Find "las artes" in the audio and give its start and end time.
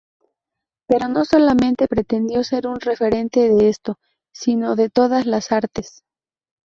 5.27-6.01